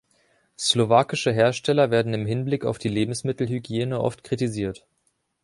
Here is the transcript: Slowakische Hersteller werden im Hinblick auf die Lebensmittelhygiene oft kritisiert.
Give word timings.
Slowakische 0.57 1.31
Hersteller 1.31 1.91
werden 1.91 2.15
im 2.15 2.25
Hinblick 2.25 2.65
auf 2.65 2.79
die 2.79 2.87
Lebensmittelhygiene 2.89 4.01
oft 4.01 4.23
kritisiert. 4.23 4.87